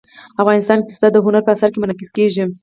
افغانستان 0.41 0.77
کې 0.81 0.91
پسه 0.93 1.07
د 1.11 1.17
هنر 1.25 1.41
په 1.45 1.51
اثار 1.53 1.69
کې 1.71 1.79
منعکس 1.81 2.09
کېږي. 2.17 2.43